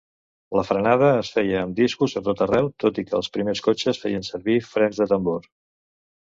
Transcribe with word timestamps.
La 0.59 0.61
frenada 0.69 1.09
es 1.17 1.29
feia 1.35 1.59
amb 1.65 1.75
discos 1.81 2.17
a 2.23 2.25
tot 2.29 2.41
arreu, 2.47 2.71
tot 2.85 2.99
i 3.03 3.05
que 3.11 3.17
els 3.21 3.31
primers 3.37 3.63
cotxes 3.69 4.03
feien 4.07 4.29
servir 4.33 4.59
frens 4.75 5.03
de 5.05 5.11
tambor. 5.15 5.49